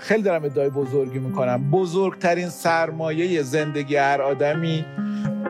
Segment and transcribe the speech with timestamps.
[0.00, 1.70] خیلی دارم ادعای بزرگی می‌کنم.
[1.70, 4.84] بزرگترین سرمایه زندگی هر آدمی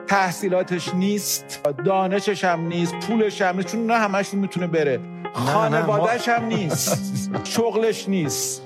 [0.06, 5.00] تحصیلاتش نیست دانشش هم نیست پولش هم نیست چون نه همشون می‌تونه بره.
[5.34, 7.30] خانوادهش هم نیست.
[7.54, 8.62] شغلش نیست.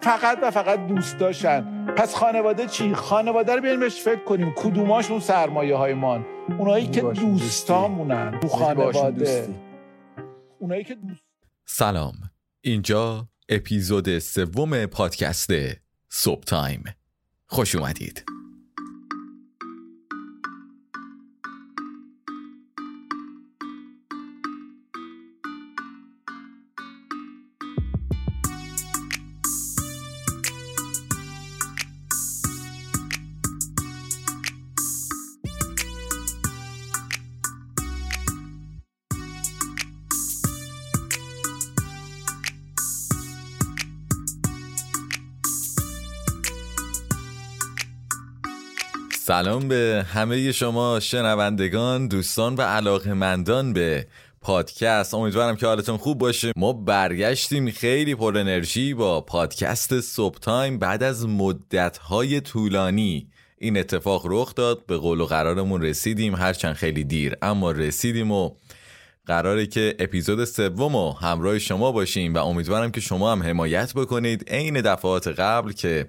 [0.00, 4.52] فقط و فقط دوست داشتن پس خانواده چی؟ خانواده رو بیاریم بهش فکر کنیم.
[4.56, 6.24] کدوماشون سرمایه های مان
[6.58, 9.48] اونایی که دوستامونن تو خانواده.
[10.58, 11.20] اونایی که دوست
[11.66, 12.12] سلام.
[12.60, 15.50] اینجا اپیزود سوم پادکست
[16.08, 16.84] صبح تایم.
[17.46, 18.33] خوش اومدید.
[49.42, 54.06] سلام به همه شما شنوندگان دوستان و علاقمندان به
[54.40, 55.14] پادکست.
[55.14, 56.52] امیدوارم که حالتون خوب باشه.
[56.56, 63.28] ما برگشتیم خیلی پر انرژی با پادکست صبح تایم بعد از مدتهای طولانی.
[63.58, 66.34] این اتفاق رخ داد به قول و قرارمون رسیدیم.
[66.34, 68.50] هرچند خیلی دیر اما رسیدیم و
[69.26, 74.44] قراره که اپیزود سوم و همراه شما باشیم و امیدوارم که شما هم حمایت بکنید.
[74.48, 76.06] عین دفعات قبل که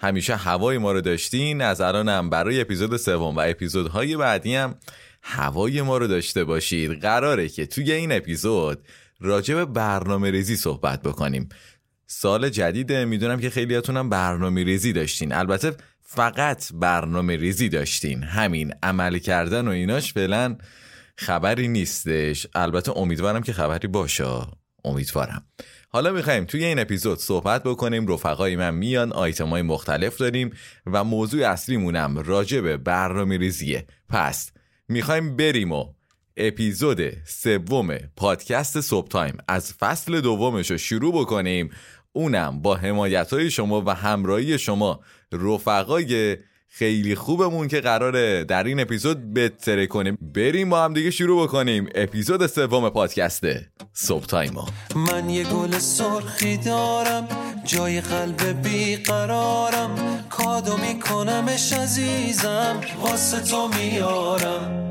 [0.00, 4.74] همیشه هوای ما رو داشتین از الانم برای اپیزود سوم و اپیزودهای بعدی هم
[5.22, 7.00] هوای ما رو داشته باشید.
[7.00, 8.78] قراره که توی این اپیزود
[9.20, 11.48] راجع به برنامه ریزی صحبت بکنیم.
[12.06, 15.32] سال جدیده می‌دونم که خیلیاتونم برنامه ریزی داشتین.
[15.32, 18.22] البته فقط برنامه ریزی داشتین.
[18.22, 20.56] همین عمل کردن و ایناش فعلا
[21.16, 22.46] خبری نیستش.
[22.54, 24.46] البته امیدوارم که خبری باشه.
[24.84, 25.44] امیدوارم.
[25.92, 28.06] حالا می‌خوایم توی این اپیزود صحبت بکنیم.
[28.06, 30.50] رفقای من میان آیتم های مختلف داریم
[30.86, 34.52] و موضوع اصلیمونم راجع به برنامه ریزیه پس
[34.88, 35.94] می‌خوایم بریم و
[36.36, 41.70] اپیزود سوم پادکست صبح تایم از فصل دومش رو شروع بکنیم.
[42.12, 45.00] اونم با حمایت های شما و همراهی شما
[45.32, 46.36] رفقای
[46.72, 50.18] خیلی خوبمون که قراره در این اپیزود بترکونیم.
[50.34, 51.88] بریم با هم دیگه شروع بکنیم.
[51.94, 57.28] اپیزود سوم پادکسته صبح تایما من یه گل سرخی دارم
[57.64, 64.89] جای قلب بیقرارم کادو میکنمش عزیزم واسه تو میارم.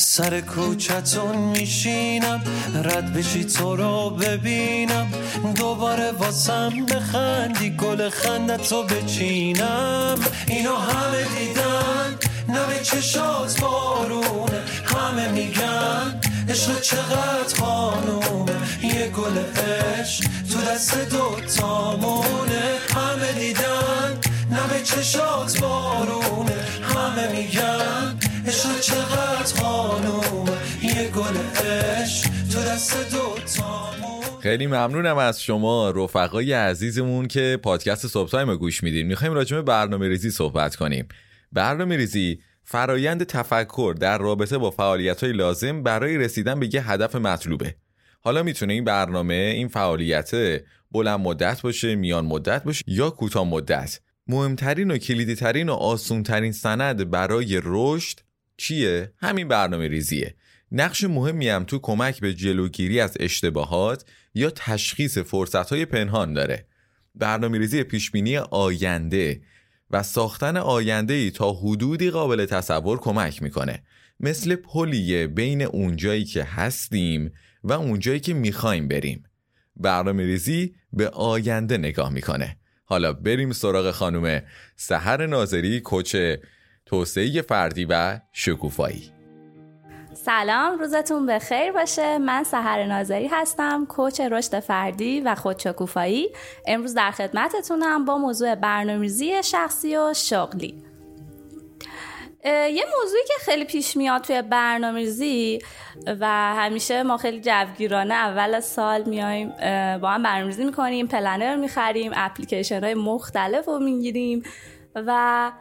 [0.00, 2.42] سر کوچتون میشینم.
[2.84, 5.12] رد بشی تو رو ببینم.
[5.56, 10.18] دوباره واسم بخندی گل خندتو بچینم.
[10.46, 12.18] اینو همه دیدن
[12.48, 14.62] نمی چشات بارونه.
[14.84, 18.52] همه میگن عشق چقدر خانومه.
[18.82, 22.62] یه گل عشق تو دست دوتامونه.
[22.94, 24.18] همه دیدن
[24.50, 26.56] نمی چشات بارونه.
[26.82, 28.29] همه میگن
[28.60, 32.96] عشق چقدر خانومه یه گل عشق تو دست
[34.40, 39.06] خیلی ممنونم از شما رفقای عزیزمون که پادکست صبح تایم گوش میدین.
[39.06, 41.08] می‌خوایم راجع به برنامه ریزی صحبت کنیم.
[41.52, 47.14] برنامه ریزی فرایند تفکر در رابطه با فعالیت های لازم برای رسیدن به یه هدف
[47.14, 47.74] مطلوبه.
[48.20, 50.30] حالا می‌تونه این برنامه این فعالیت
[50.90, 54.00] بلند مدت باشه میان مدت باشه یا کوتاه مدت.
[54.26, 58.20] مهمترین و کلیدی ترین و آسون ترین سند برای رشد
[58.60, 60.34] چیه؟ همین برنامه ریزیه.
[60.72, 64.04] نقش مهمی هم تو کمک به جلوگیری از اشتباهات
[64.34, 66.66] یا تشخیص فرصت های پنهان داره.
[67.14, 69.40] برنامه ریزی پیشبینی آینده
[69.90, 73.82] و ساختن آینده ای تا حدودی قابل تصور کمک می‌کنه.
[74.20, 77.32] مثل پلیه بین اونجایی که هستیم
[77.64, 79.24] و اونجایی که می‌خوایم بریم.
[79.76, 82.56] برنامه ریزی به آینده نگاه می‌کنه.
[82.84, 84.42] حالا بریم سراغ خانم
[84.76, 86.16] سهر ناظری کوچ
[86.90, 89.12] توسعه فردی و شکوفایی.
[90.14, 92.18] سلام روزتون بخیر باشه.
[92.18, 96.28] من سهر ناظری هستم کوچ رشد فردی و خودشکوفایی
[96.66, 100.84] امروز در خدمتتونم با موضوع برنامه‌ریزی شخصی و شغلی.
[102.44, 105.58] یه موضوعی که خیلی پیش میاد توی برنامه‌ریزی
[106.20, 109.48] و همیشه ما خیلی جوگیرانه اول سال میایم
[109.98, 114.42] با هم برنامه‌ریزی می‌کنیم پلنر می‌خریم اپلیکیشن های مختلف رو می‌گیریم
[114.94, 115.52] و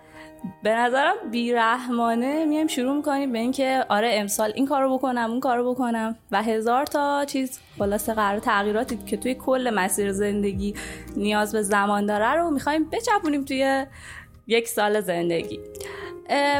[0.63, 5.73] به نظرم بیرحمانه میایم شروع می‌کنیم به اینکه آره امسال این کارو بکنم اون کارو
[5.73, 10.73] بکنم و هزار تا چیز خلاصه قرار تغییراتی که توی کل مسیر زندگی
[11.17, 13.85] نیاز به زمان داره رو می‌خوایم بچپونیم توی
[14.47, 15.59] یک سال زندگی.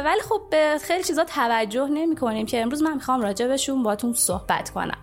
[0.04, 4.12] ولی خب به خیلی چیزا توجه نمی کنیم که امروز من می‌خوام راجع بهشون باتون
[4.12, 4.98] صحبت کنم.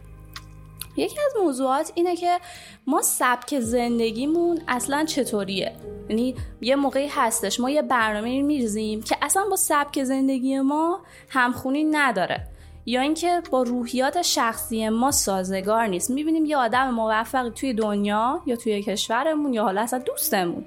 [0.98, 2.40] یکی از موضوعات اینه که
[2.88, 5.76] ما سبک زندگیمون اصلا چطوریه؟
[6.10, 11.00] یعنی یه موقعی هستش ما یه برنامه میریزیم که اصلا با سبک زندگی ما
[11.30, 12.48] همخونی نداره.
[12.86, 16.10] یا اینکه با روحیات شخصی ما سازگار نیست.
[16.10, 20.66] می‌بینیم یه آدم موفقی توی دنیا یا توی کشورمون یا حالا اصلا دوستمون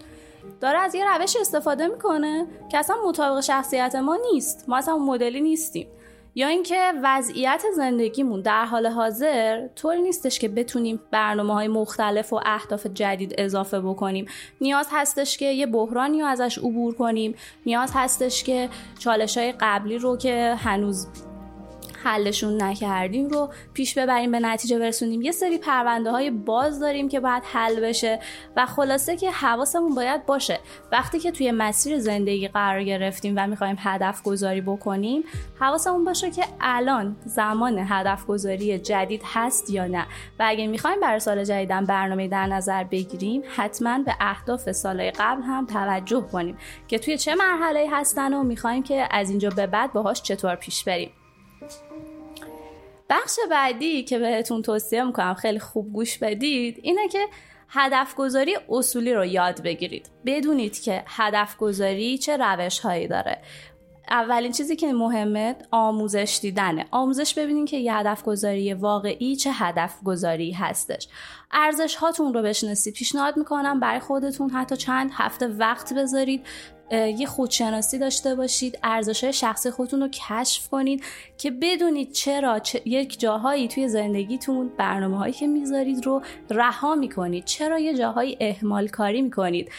[0.61, 4.65] داره از یه روش استفاده می‌کنه که اصلا مطابق شخصیت ما نیست.
[4.69, 5.87] ما اصلا مدلی نیستیم.
[6.35, 12.41] یا اینکه وضعیت زندگیمون در حال حاضر طوری نیستش که بتونیم برنامه های مختلف و
[12.45, 14.27] اهداف جدید اضافه بکنیم.
[14.61, 17.35] نیاز هستش که یه بحرانی رو ازش عبور کنیم.
[17.67, 18.69] نیاز هستش که
[18.99, 21.07] چالش های قبلی رو که هنوز
[22.05, 25.23] حلشون نکردیم رو پیش ببریم به نتیجه برسونیم.
[25.23, 28.21] یه سری پرونده های باز داریم که باید حل بشه
[28.57, 30.61] و خلاصه که حواسمون باید باشه.
[30.93, 35.25] وقتی که توی مسیر زندگی قرار گرفتیم و می‌خوایم هدف گذاری بکنیم
[35.61, 40.07] حواسمون باشه که الان زمان هدف گذاری جدید هست یا نه.
[40.39, 45.43] و اگه می‌خوایم برای سال جدیدم برنامه در نظر بگیریم حتما به اهداف سالهای قبل
[45.43, 46.59] هم توجه کنیم
[46.89, 50.85] که توی چه مرحله هستن و می‌خوایم که از اینجا به بعد باهاش چطور پیش
[50.85, 51.11] بریم.
[53.11, 57.27] بخش بعدی که بهتون توصیه می‌کنم خیلی خوب گوش بدید اینه که
[57.69, 60.09] هدف گذاری اصولی رو یاد بگیرید.
[60.27, 63.39] بدونید که هدف گذاری چه روش هایی داره.
[64.11, 66.87] اولین چیزی که مهمه آموزش دیدنه.
[66.91, 71.09] آموزش ببینید که یه هدف گذاری واقعی چه هدف گذاری هستش.
[71.53, 72.95] ارزش هاتون رو بشناسید.
[72.95, 76.47] پیشنهاد می‌کنم برای خودتون حتی چند هفته وقت بذارید
[76.91, 81.05] یه خودشناسی داشته باشید ارزش شخصی خودتون رو کشف کنید
[81.39, 87.45] که بدونید چرا یک جاهایی توی زندگیتون برنامه هایی که می‌ذارید رو رها می‌کنید.
[87.45, 89.71] چرا یه جاهایی اهمال کاری می‌کنید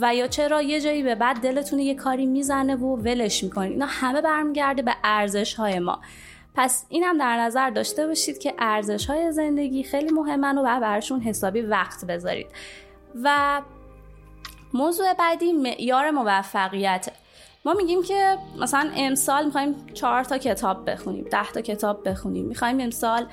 [0.00, 3.86] و یا چرا یه جایی به بعد دلتون یه کاری می‌زنه و ولش می‌کنید؟ اینا
[3.88, 6.00] همه برمیگرده به ارزش های ما.
[6.54, 11.20] پس اینم در نظر داشته باشید که ارزش های زندگی خیلی مهمن و باید براشون
[11.20, 12.46] حسابی وقت بذارید.
[13.22, 13.60] و
[14.74, 17.08] موضوع بعدی معیار موفقیت.
[17.64, 22.46] ما میگیم که مثلا امسال می‌خوایم چهار تا کتاب بخونیم ده تا کتاب بخونیم.
[22.46, 23.26] می‌خوایم امسال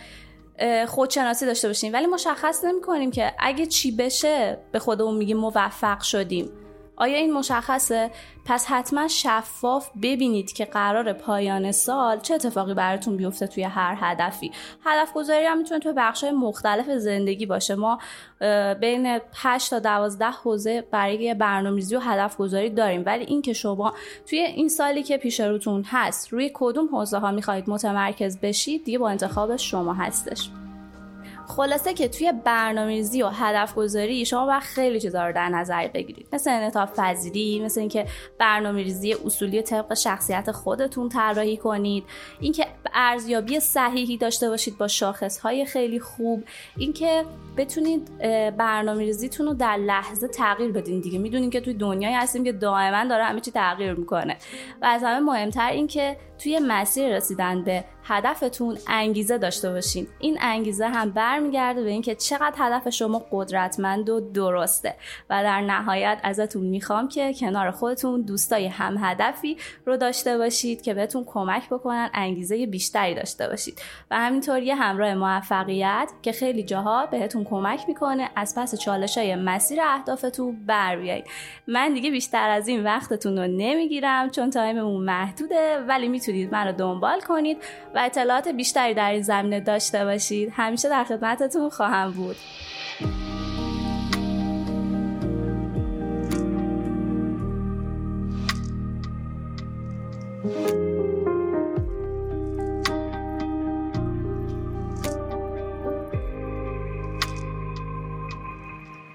[0.87, 1.93] خودشناسی داشته باشیم.
[1.93, 6.49] ولی مشخص نمی کنیم که اگه چی بشه به خودمون میگیم موفق شدیم.
[6.95, 8.11] آیا این مشخصه؟
[8.45, 14.51] پس حتما شفاف ببینید که قرار پایان سال چه اتفاقی براتون بیفته توی هر هدفی.
[14.85, 17.75] هدف گذاری هم می‌تونه توی بخش مختلف زندگی باشه.
[17.75, 17.99] ما
[18.79, 23.03] بین 8 تا 12 حوزه برای برنامه‌ریزی و هدف گذاری داریم.
[23.05, 23.93] ولی اینکه شما
[24.29, 28.97] توی این سالی که پیش روتون هست روی کدوم حوزه ها می‌خواهید متمرکز بشید دیگه
[28.97, 30.49] با انتخاب شما هستش.
[31.47, 36.27] خلاصه که توی برنامه‌ریزی و هدف گذاری شما باید خیلی چیزا رو در نظر بگیرید.
[36.33, 38.05] مثل انعطاف پذیری مثل اینکه
[38.39, 42.03] برنامه‌ریزی اصولی طبق شخصیت خودتون طراحی کنید.
[42.39, 46.43] اینکه ارزیابی صحیحی داشته باشید با شاخصهای خیلی خوب.
[46.77, 47.25] اینکه
[47.57, 48.17] بتونید
[48.57, 51.19] برنامه‌ریزیتون رو در لحظه تغییر بدین دیگه.
[51.19, 54.37] می‌دونین که توی دنیایی هستیم که دائما داره همه چی تغییر می‌کنه.
[54.81, 60.07] و از همه مهمتر اینکه توی مسیر رسیدن به هدفتون انگیزه داشته باشین.
[60.19, 64.95] این انگیزه هم برمیگرده به اینکه چقدر هدف شما قدرتمند و درسته.
[65.29, 70.93] و در نهایت ازتون می‌خوام که کنار خودتون دوستای هم هدفی رو داشته باشید که
[70.93, 73.81] بهتون کمک بکنن انگیزه بیشتری داشته باشید.
[74.11, 79.35] و همینطور یه همراه موفقیت که خیلی جاها بهتون کمک می‌کنه از پس چالش های
[79.35, 81.25] مسیر اهدافتون بر بیایید.
[81.67, 86.73] من دیگه بیشتر از این وقتتون رو نمی‌گیرم چون تایممون محدوده ولی می‌تونید من رو
[86.73, 87.57] دنبال کنید.
[87.95, 90.49] و اطلاعات بیشتری در این زمینه داشته باشید.
[90.51, 92.35] همیشه در خدمتتون خواهم بود.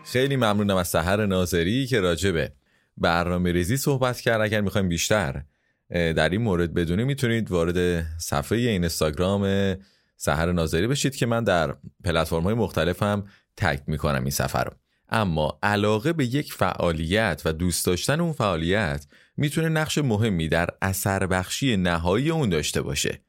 [0.05, 2.53] خیلی ممنونم از سحر ناظری که راجبه
[2.97, 4.41] برنامه ریزی صحبت کرد.
[4.41, 5.43] اگر می‌خوایم بیشتر
[5.91, 9.75] در این مورد بدونی می‌تونید وارد صفحه این اینستاگرام
[10.17, 13.27] سحر ناظری بشید که من در پلتفرم های مختلف هم
[13.57, 14.73] تگ می‌کنم این سفر رو.
[15.09, 21.27] اما علاقه به یک فعالیت و دوست داشتن اون فعالیت می‌تونه نقش مهمی در اثر
[21.27, 23.21] بخشی نهایی اون داشته باشه.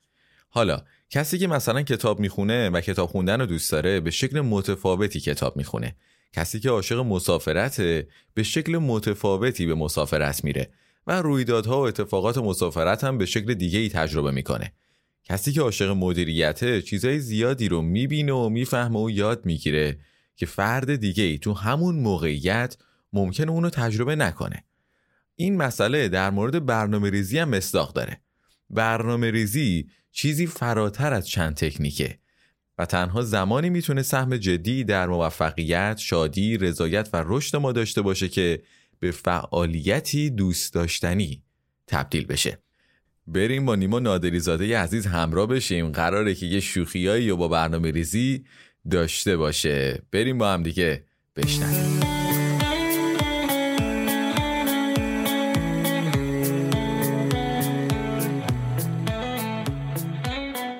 [0.50, 5.20] حالا کسی که مثلا کتاب می‌خونه و کتاب خوندن رو دوست داره به شکل متفاوتی
[5.20, 5.96] کتاب می‌خونه.
[6.34, 10.70] کسی که عاشق مسافرته به شکل متفاوتی به مسافرت میره.
[11.08, 14.74] و رویدادها و اتفاقات مسافرت هم به شکل دیگه ای تجربه می‌کنه.
[15.24, 20.00] کسی که عاشق مدیریته چیزای زیادی رو می‌بینه و می‌فهمه و یاد می‌گیره
[20.36, 22.78] که فرد دیگه ای تو همون موقعیت
[23.14, 24.64] ممکنه اونو تجربه نکنه.
[25.36, 28.22] این مسئله در مورد برنامه ریزی هم مصداق داره.
[28.70, 32.20] برنامه ریزی چیزی فراتر از چند تکنیکه
[32.78, 38.28] و تنها زمانی می‌تونه سهم جدی در موفقیت، شادی، رضایت و رشد ما داشته باشه
[38.28, 38.62] که
[39.00, 41.44] به فعالیتی دوست داشتنی
[41.88, 42.58] تبدیل بشه.
[43.28, 45.92] بریم با نیما نادریزاده عزیز همراه بشیم.
[45.92, 48.46] قراره که یه شوخیایی و با برنامه ریزی
[48.92, 50.02] داشته باشه.
[50.12, 51.04] بریم با هم دیگه
[51.36, 52.00] بشنویم.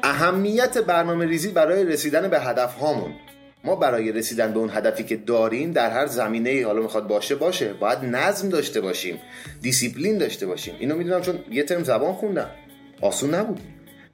[0.04, 3.14] اهمیت برنامه ریزی برای رسیدن به هدف هامون
[3.64, 7.36] ما برای رسیدن به اون هدفی که داریم در هر زمینه ای حالا می‌خواد باشه
[7.36, 7.74] باشه.
[7.74, 9.20] باید نظم داشته باشیم
[9.62, 10.76] دیسیپلین داشته باشیم.
[10.80, 12.50] اینو می‌دونم چون یه ترم زبان خوندم.
[13.02, 13.60] آسون نبود.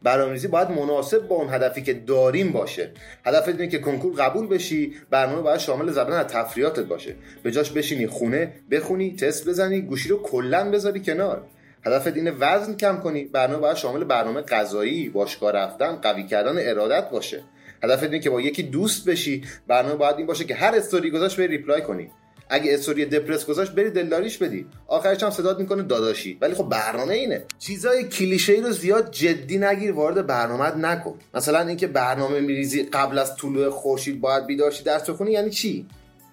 [0.03, 2.91] برنامه‌ریزی باید مناسب با اون هدفی که داریم باشه.
[3.25, 7.15] هدف اینه که کنکور قبول بشی برنامه باید شامل زدن از تفریحاتت باشه.
[7.43, 11.47] به جاش بشینی خونه بخونی تست بزنی گوشی رو کلا بذاری کنار.
[11.85, 13.25] هدفت اینه وزن کم کنی.
[13.25, 17.43] برنامه باید شامل برنامه غذایی باشگاه رفتن قوی کردن ارادت باشه.
[17.83, 19.43] هدفت اینه که با یکی دوست بشی.
[19.67, 22.09] برنامه باید این باشه که هر استوری گذاشت بری reply کنی.
[22.49, 24.65] اگه story depress گذاشت بری دلداریش بدی.
[24.87, 26.37] آخرش هم صدات می‌کنه داداشی.
[26.41, 27.43] ولی خب برنامه اینه.
[27.59, 31.19] چیزای کلیشه ای رو زیاد جدی نگیر وارد برنامه نکن.
[31.33, 35.87] مثلا اینکه برنامه میریزی قبل از طلوع خورشید باید بیدارشی درس بخونی یعنی چی؟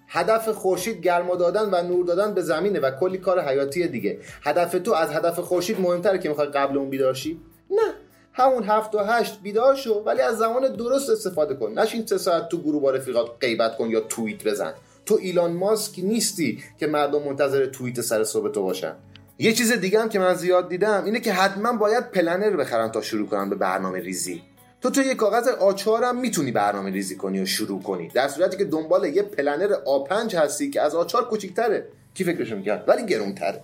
[0.08, 4.18] هدف خورشید گرما دادن و نور دادن به زمینه و کلی کار حیاتی دیگه.
[4.42, 7.94] هدف تو از هدف خورشید مهمتره که می‌خوای قبل اون بیدارشی نه.
[8.32, 11.78] همون هفت و هشت بیدار شو ولی از زمان درست استفاده کن.
[11.78, 14.74] نشین سه ساعت تو گروه با رفیقات غیبت کن یا توییت بزن.
[15.06, 18.94] تو ایلان ماسک نیستی که مردم منتظر توییت سر صبح تو باشن.
[19.38, 23.00] یه چیز دیگه هم که من زیاد دیدم اینه که حتما باید پلنر بخرن تا
[23.00, 24.42] شروع کنن به برنامه ریزی.
[24.80, 28.08] تو تو یه کاغذ آچار هم می‌تونی برنامه ریزی کنی و شروع کنی.
[28.08, 31.88] در صورتی که دنبال یه پلنر آ5 هستی که از آچار کوچیک‌تره.
[32.14, 33.62] کی فکرشو می‌کرد؟ ولی گرونتره.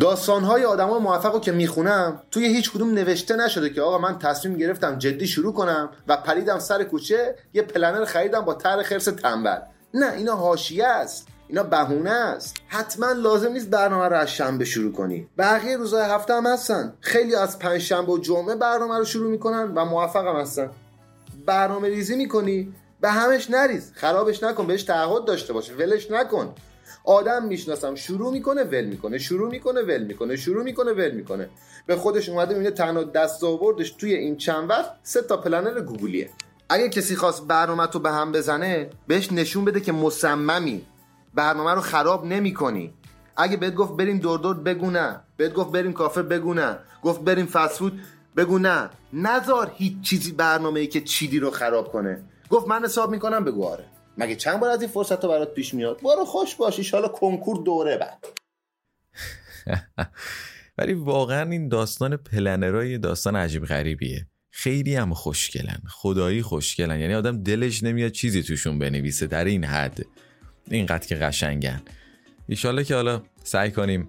[0.00, 4.56] داستانهای آدمای موفق رو که می‌خونم توی هیچ کدوم نوشته نشده که آقا من تصمیم
[4.56, 9.58] گرفتم جدی شروع کنم و پریدم سر کوچه یه پلنر خریدم با تر خرس تنبل.
[9.94, 11.28] نه اینا حاشیه است.
[11.48, 12.56] اینا بهونه است.
[12.68, 15.28] حتما لازم نیست برنامه رو از شنبه شروع کنی.
[15.38, 16.94] بقیه روزهای هفته هم هستن.
[17.00, 20.70] خیلی از پنج شنبه و جمعه برنامه رو شروع می‌کنن و موفق هم هستن.
[21.46, 22.74] برنامه ریزی می‌کنی.
[23.00, 23.92] به همش نریز.
[23.94, 24.66] خرابش نکن.
[24.66, 26.54] بهش تعهد داشته باشه ولش نکن.
[27.04, 31.48] آدم می‌شناسم شروع می‌کنه ول می‌کنه شروع می‌کنه ول می‌کنه شروع می‌کنه ول می‌کنه.
[31.86, 36.30] به خودش اومده می‌بینه تنها دست آوردش توی این چند وقت سه تا پلنر گوگلیه.
[36.68, 40.86] اگه کسی خواست برنامه تو به هم بزنه بهش نشون بده که مصممی.
[41.34, 42.94] برنامه رو خراب نمی کنی
[43.36, 45.20] اگه بهت گفت بریم دور دور بگو نه.
[45.36, 46.78] بهت گفت بریم کافه بگو نه.
[47.02, 48.00] گفت بریم فسفود
[48.36, 48.90] بگو نه.
[49.12, 52.22] نزار هیچ چیزی برنامه ای که چیدی رو خراب کنه.
[52.50, 53.84] گفت من حساب می‌کنم بگو آره.
[54.18, 57.64] مگه چند بار از این فرصت رو برات پیش میاد؟ برو خوش باشی حالا کنکور
[57.64, 58.26] دوره بعد.
[60.78, 64.26] ولی واقعا این داستان پلنرای داستان عجیب غریبیه.
[64.50, 67.00] خیلی هم خوشگلن خدایی خوشگلن.
[67.00, 70.06] یعنی آدم دلش نمیاد چیزی توشون بنویسه در این حد.
[70.70, 71.82] اینقدر که قشنگن.
[72.48, 74.08] ایشالله که حالا سعی کنیم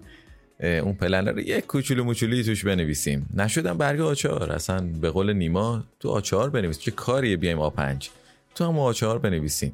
[0.60, 3.28] اون پلنر رو یک کوچولو موچولوی توش بنویسیم.
[3.34, 4.52] نشدم برگ آچار.
[4.52, 6.78] اصلا به قول نیما تو آچار بنویس.
[6.78, 8.10] چه کاریه بیایم آ پنج؟
[8.56, 9.72] تو هم آچار بنویسین.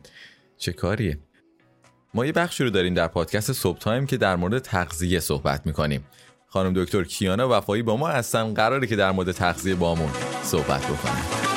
[0.57, 1.19] چه کاریه؟
[2.15, 6.05] ما یه بخشی رو داریم در پادکست صبح تایم که در مورد تغذیه صحبت می‌کنیم.
[6.49, 8.55] خانم دکتر کیانا وفایی با ما هستن.
[8.55, 10.11] قراره که در مورد تغذیه بامون
[10.43, 11.52] صحبت بکنیم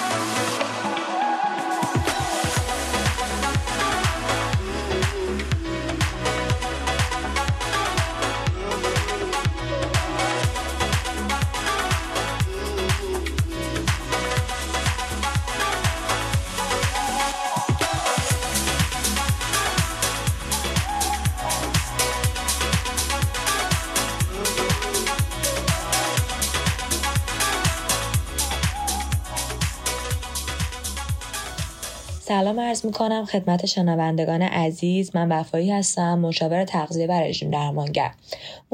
[32.46, 35.16] سلام عرض می کنم خدمت شنوندگان عزیز.
[35.16, 38.12] من وفایی هستم مشاور تغذیه و رژیم درمانگر.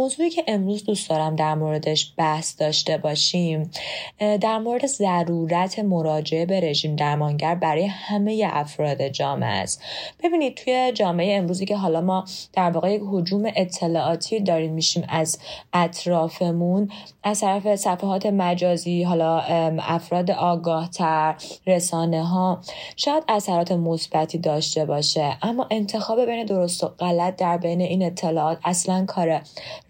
[0.01, 3.71] موضوعی که امروز دوست دارم در موردش بحث داشته باشیم
[4.19, 9.83] در مورد ضرورت مراجعه به رژیم درمانگر برای همه افراد جامعه است.
[10.23, 15.39] ببینید توی جامعه امروزی که حالا ما در واقع یک حجوم اطلاعاتی داریم میشیم از
[15.73, 16.91] اطرافمون
[17.23, 19.39] از طرف صفحات مجازی حالا
[19.79, 21.35] افراد آگاهتر
[21.67, 22.61] رسانه ها
[22.95, 25.37] شاید اثرات مثبتی داشته باشه.
[25.41, 29.41] اما انتخاب بین درست و غلط در بین این اطلاعات اصلا کار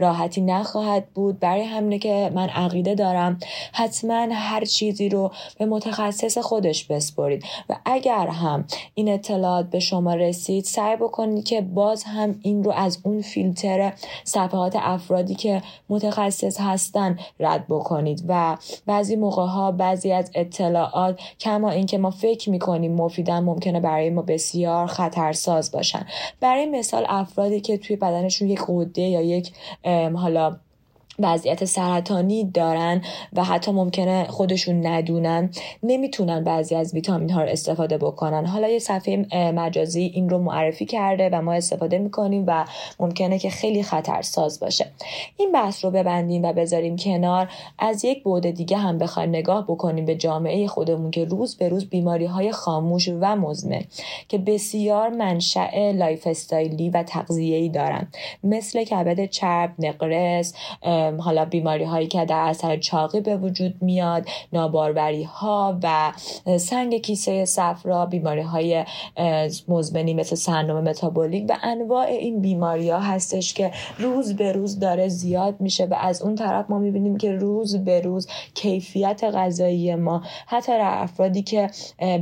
[0.01, 1.39] راحتی نخواهد بود.
[1.39, 3.39] برای همینه که من عقیده دارم.
[3.74, 7.43] حتما هر چیزی رو به متخصص خودش بسپرید.
[7.70, 12.72] و اگر هم این اطلاعات به شما رسید سعی بکنید که باز هم این رو
[12.72, 13.93] از اون فیلتر
[14.24, 18.24] صفحات افرادی که متخصص هستن رد بکنید.
[18.27, 24.10] و بعضی موقع ها بعضی از اطلاعات کما اینکه ما فکر می‌کنیم مفیدن ممکنه برای
[24.10, 26.05] ما بسیار خطرساز باشن.
[26.39, 29.51] برای مثال افرادی که توی بدنشون یک قده یا یک
[30.17, 30.62] حالا
[31.20, 33.01] وضعیت سرطانی دارن
[33.34, 35.50] و حتی ممکنه خودشون ندونن
[35.84, 38.46] نمی‌تونن بعضی از ویتامین ها رو استفاده بکنن.
[38.46, 42.65] حالا یه صفحه مجازی این رو معرفی کرده و ما استفاده می‌کنیم و
[43.00, 44.88] ممکنه که خیلی خطرساز باشه.
[45.38, 47.50] این بحث رو ببندیم و بذاریم کنار.
[47.80, 51.89] از یک بعد دیگه هم بخوایم نگاه بکنیم به جامعه خودمون که روز به روز
[51.89, 53.82] بیماری های خاموش و مزمن
[54.30, 58.08] که بسیار منشأ lifestyle ی و تغذیه‌ای دارن.
[58.44, 60.53] مثل کبد چرب نقرس
[61.20, 66.12] حالا بیماری هایی که در اثر چاقی به وجود میاد ناباروری ها و
[66.58, 68.86] سنگ کیسه صفرا بیماری های
[69.67, 75.08] مزمنی مثل سندروم متابولیک و انواع این بیماری ها هستش که روز به روز داره
[75.08, 80.22] زیاد میشه و از اون طرف ما می‌بینیم که روز به روز کیفیت غذایی ما
[80.48, 81.70] حتی در افرادی که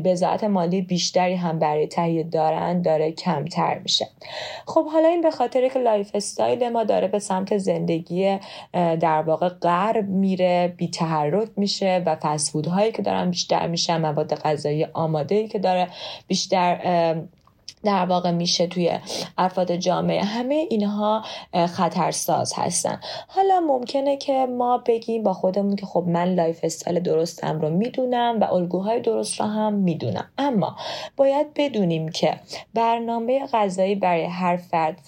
[0.03, 4.07] بضاعت مالی بیشتری هم برای تهیه دارن داره کمتر میشه.
[4.65, 8.37] خب حالا این به خاطر که lifestyle ما داره به سمت زندگی
[8.73, 14.35] در واقع غرب میره بی تحرک میشه و فست‌فود هایی که دارن بیشتر میشن مواد
[14.35, 15.87] غذایی آماده ای که داره
[16.27, 17.15] بیشتر
[17.83, 18.91] در واقع میشه توی
[19.37, 20.23] افراد جامعه.
[20.23, 21.23] همه اینها
[21.53, 22.99] خطرساز هستن.
[23.27, 28.53] حالا ممکنه که ما بگیم با خودمون که خب من lifestyle درستم رو می‌دونم و
[28.53, 30.29] الگوهای درست رو هم می‌دونم.
[30.37, 30.75] اما
[31.17, 32.39] باید بدونیم که
[32.73, 34.99] برنامه غذایی برای هر فرد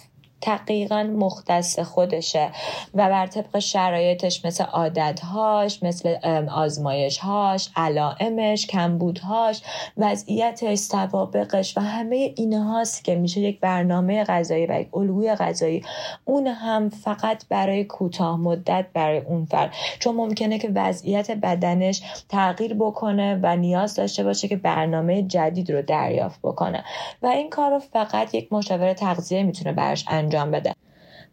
[0.41, 2.51] دقیقا مختص خودشه
[2.93, 6.15] و بر طبق شرایطش مثل عادتهاش مثل
[6.49, 9.61] آزمایشهاش علائمش کمبودهاش
[9.97, 15.83] وضعیتش سوابقش و همه اینهاست که میشه یک برنامه غذایی و یک الگوی غذایی.
[16.25, 19.73] اون هم فقط برای کوتاه مدت برای اون فرد.
[19.99, 25.81] چون ممکنه که وضعیت بدنش تغییر بکنه و نیاز داشته باشه که برنامه جدید رو
[25.81, 26.83] دریافت بکنه.
[27.21, 30.75] و این کار رو فقط یک مشاور تغذیه می‌تونه برش انجام بده.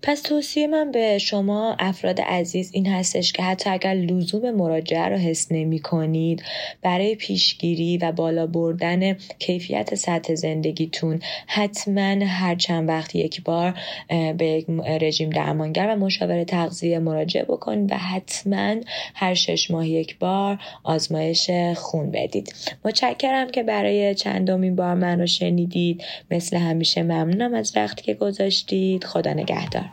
[0.02, 5.16] پس توصیه من به شما افراد عزیز این هستش که حتی اگر لزوم مراجعه رو
[5.16, 6.42] حس نمی کنید
[6.82, 13.74] برای پیشگیری و بالا بردن کیفیت سطح زندگیتون حتما هر چند وقت یک بار
[14.08, 14.64] به
[15.00, 18.74] رژیم درمانگر و مشاور تغذیه مراجعه بکنید و حتما
[19.14, 22.54] هر شش ماه یک بار آزمایش خون بدید.
[22.84, 26.04] متشکرم که برای چندمین بار منو شنیدید.
[26.30, 29.04] مثل همیشه ممنونم از وقتی که گذاشتید.
[29.04, 29.87] خدا نگهدار.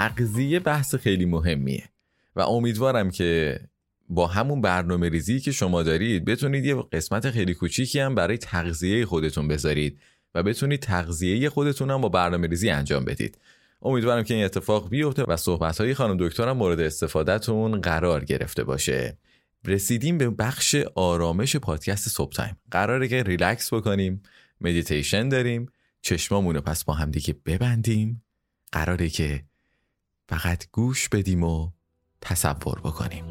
[0.00, 1.84] تغذیه بحث خیلی مهمیه.
[2.36, 3.60] و امیدوارم که
[4.08, 9.06] با همون برنامه ریزی که شما دارید بتونید یه قسمت خیلی کوچیکی هم برای تغذیه
[9.06, 10.00] خودتون بذارید
[10.34, 13.38] و بتونید تغذیه خودتون هم با برنامه ریزی انجام بدید.
[13.82, 19.18] امیدوارم که این اتفاق بیفته و صحبت های خانم دکترم مورد استفادهتون قرار گرفته باشه.
[19.64, 22.56] رسیدیم به بخش آرامش پادکست صبح تایم.
[22.70, 24.22] قراره که ریلکس بکنیم
[24.60, 25.66] مدیتیشن داریم
[26.02, 28.22] چشمامون رو پس با هم دیگه ببندیم.
[28.72, 29.49] قراره که
[30.30, 31.70] فقط گوش بدیم و
[32.20, 33.24] تصور بکنیم.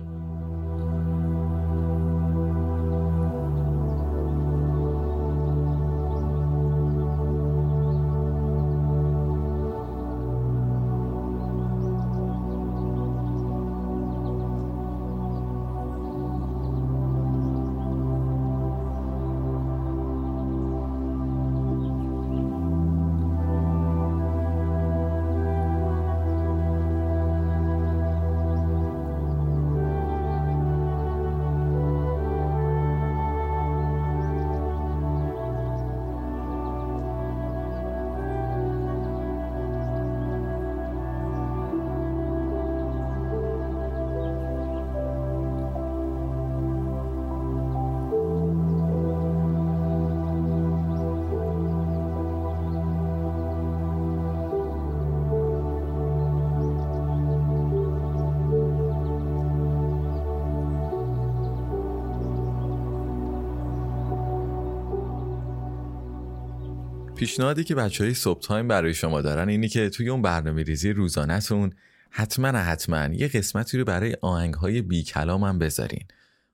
[67.20, 70.94] پیشنهادی که بچه های صبح تایم برای شما دارن اینی که توی اون برنامه ریزی
[70.94, 71.74] روزانهتون
[72.10, 76.06] حتما حتما یه قسمتی رو برای آهنگ های بی کلام هم بذارین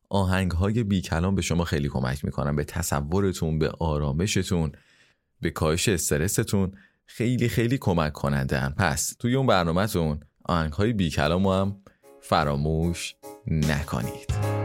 [0.09, 4.71] آهنگ های بی کلام به شما خیلی کمک می‌کنن به تصورتون به آرامشتون
[5.41, 6.71] به کاهش استرستون
[7.05, 8.73] خیلی خیلی کمک کننده هم.
[8.77, 11.75] پس توی اون برنامهتون آهنگ های بی کلام هم
[12.21, 13.15] فراموش
[13.47, 14.64] نکنید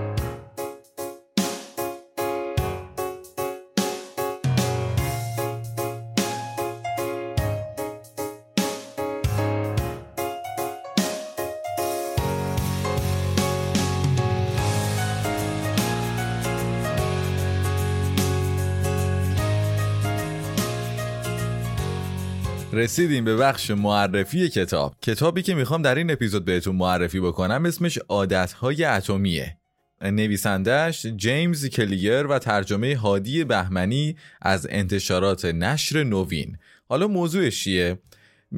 [22.80, 24.94] رسیدیم به بخش معرفی کتاب.
[25.02, 29.56] کتابی که می‌خوام در این اپیزود بهتون معرفی بکنم اسمش عادتهای اتمیه.
[30.02, 36.56] نویسندهش جیمز کلیگر و ترجمه هادی بهمنی از انتشارات نشر نوین.
[36.88, 37.98] حالا موضوعش چیه؟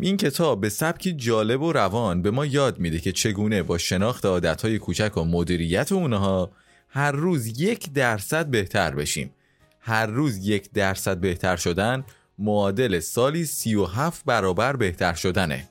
[0.01, 4.25] این کتاب به سبکی جالب و روان به ما یاد میده که چگونه با شناخت
[4.25, 6.53] عادتهای کوچک و مدیریت اونها
[6.89, 9.31] هر روز یک درصد بهتر بشیم.
[9.81, 12.05] هر روز یک درصد بهتر شدن
[12.43, 15.69] معادل سالی 37 برابر بهتر شدنه.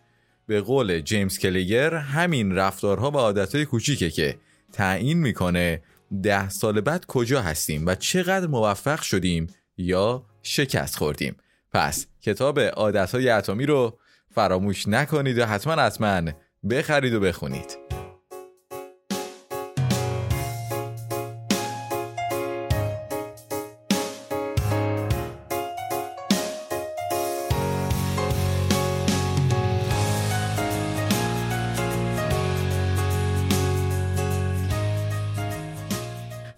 [0.48, 4.38] به قول جیمز کلیگر همین رفتارها و عادتهای کوچیکه که
[4.74, 5.82] تعیین می‌کنه
[6.24, 11.36] ده سال بعد کجا هستیم و چقدر موفق شدیم یا شکست خوردیم.
[11.74, 14.00] پس کتاب عادتهای اتمی رو
[14.36, 16.32] فراموش نکنید و حتما حتما
[16.70, 18.01] بخرید و بخونید.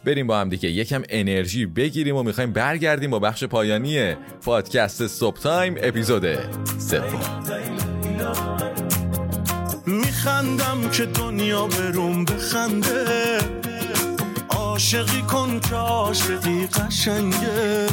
[0.06, 0.70] بریم با هم دیگه.
[0.70, 6.24] یکم انرژی بگیریم و می‌خوایم برگردیم با بخش پایانی پادکست صبح تایم اپیزود
[6.80, 7.20] سوم.
[9.86, 13.38] میخندم که دنیا بروم بخنده.
[14.50, 17.88] عاشقی کن که عاشقی قشنگه.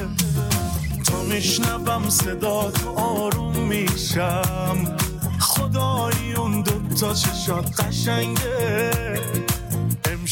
[1.06, 4.96] تا میشنوم صدا آروم میشم.
[5.40, 8.90] خدایی اون دوتا چشات قشنگه.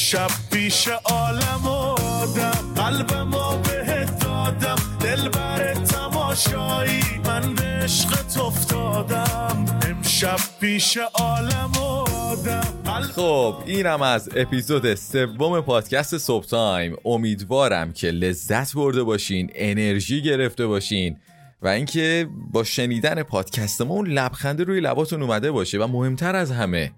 [0.08, 2.74] امشب پیش عالم آدم.
[2.76, 4.76] قلبمو بهت دادم.
[5.00, 7.02] دل بر تماشایی.
[7.24, 9.64] من به عشقت افتادم.
[9.88, 13.02] امشب پیش عالم آدم.
[13.14, 20.66] خب اینم از اپیزود سوم پادکست صبح تایم امیدوارم که لذت برده باشین انرژی گرفته
[20.66, 21.16] باشین
[21.62, 26.50] و اینکه با شنیدن پادکست ما اون لبخنده روی لباتون اومده باشه و مهمتر از
[26.50, 26.92] همه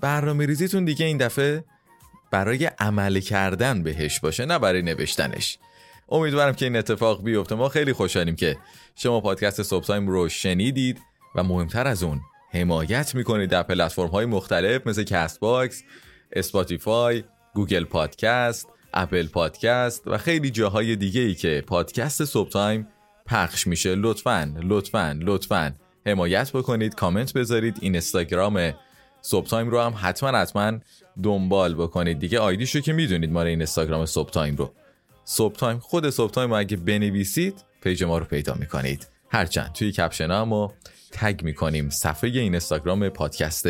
[0.00, 1.64] برنامه ریزیتون دیگه این دفعه
[2.34, 5.58] برای عمل کردن بهش باشه نه برای نوشتنش.
[6.08, 7.54] امیدوارم که این اتفاق بیفته.
[7.54, 8.56] ما خیلی خوشحالیم که
[8.96, 11.00] شما پادکست صبح تایم رو شنیدید
[11.34, 12.20] و مهمتر از اون
[12.52, 15.82] حمایت می‌کنید در پلتفرم های مختلف مثل Castbox،
[16.32, 17.24] Spotify،
[17.54, 22.88] Google Podcast، Apple Podcast و خیلی جاهای دیگه ای که پادکست صبح تایم
[23.26, 23.94] پخش میشه.
[23.94, 25.74] لطفا لطفا لطفا
[26.06, 27.74] حمایت بکنید کامنت بذارید.
[27.80, 28.72] این اینستاگرام
[29.26, 30.78] صبح تایم رو هم حتما حتما
[31.22, 32.38] دنبال بکنید دیگه.
[32.38, 34.72] ID شو که می‌دونید این اینستاگرام صبح تایم رو.
[35.24, 39.08] صبح تایم خود صبح تایم رو اگه بنویسید page ما رو پیدا می‌کنید.
[39.30, 40.70] هرچند توی caption هم
[41.12, 43.66] tag می‌کنیم صفحه این اینستاگرام پادکست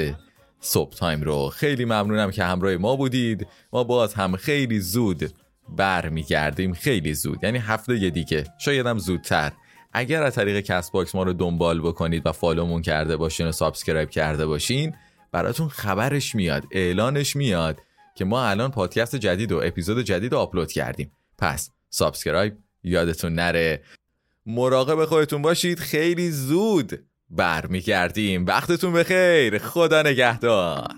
[0.61, 1.49] صبح تایم رو.
[1.49, 3.47] خیلی ممنونم که همراه ما بودید.
[3.73, 5.31] ما باز هم خیلی زود
[5.69, 7.45] برمیگردیم خیلی زود.
[7.45, 8.45] یعنی هفته دیگه.
[8.59, 9.53] شاید هم زودتر.
[9.93, 14.11] اگر از طریق Castbox ما رو دنبال بکنید و follow مون کرده باشین و subscribe
[14.11, 14.95] کرده باشین
[15.35, 17.79] براتون خبرش میاد اعلانش میاد
[18.15, 21.13] که ما الان پادکست جدید و اپیزود جدید رو آپلود کردیم.
[21.39, 23.83] پس subscribe یادتون نره.
[24.47, 25.79] مراقب خودتون باشید.
[25.79, 28.47] خیلی زود برمیگردیم.
[28.47, 29.59] وقتتون بخیر.
[29.59, 30.95] خدا نگهدار.